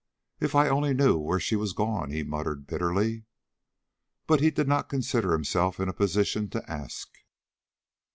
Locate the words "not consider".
4.67-5.33